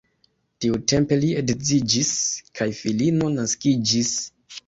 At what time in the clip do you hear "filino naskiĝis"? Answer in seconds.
2.79-4.17